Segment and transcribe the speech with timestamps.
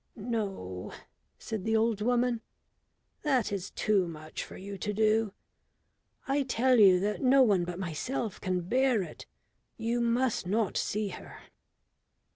[0.15, 0.91] "No,"
[1.37, 2.41] said the old woman,
[3.21, 5.31] "that is too much for you to do.
[6.27, 9.27] I tell you that no one but myself can bear it.
[9.77, 11.37] You must not see her."